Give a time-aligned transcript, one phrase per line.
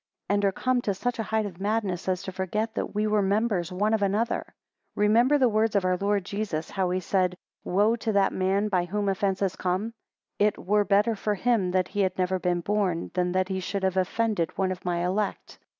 [0.29, 3.21] And are come to such a height of madness, as to forget that we were
[3.21, 4.45] members one of another?
[4.97, 8.67] 18 Remember the words of our Lord Jesus, (how he said, Woe to that man
[8.67, 9.93] by whom offences come).
[10.39, 13.83] It, were better for him that he had never been born, than that he should
[13.83, 15.59] have offended one of my elect.